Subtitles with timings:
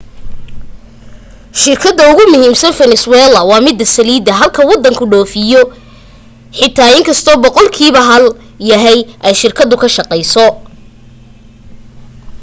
[1.61, 5.61] shirkada ugumuhiimsan venezuelans waa mida saliida halka wadanku dhoofiyo
[6.59, 8.23] xitaa iskasto boqoqlkiiba hal
[8.71, 10.47] yahay ay shirkada ka shaqayso